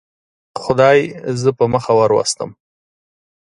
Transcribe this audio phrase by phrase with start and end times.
[0.63, 0.99] خدای
[1.41, 2.49] زه په مخه وروستم.